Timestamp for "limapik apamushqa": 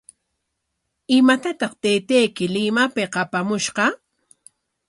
2.53-3.85